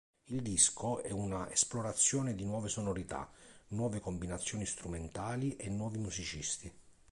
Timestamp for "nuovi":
5.69-5.99